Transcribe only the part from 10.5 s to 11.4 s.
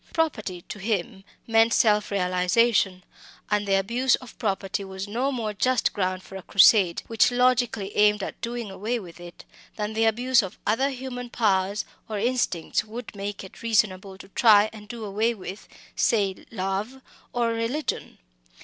other human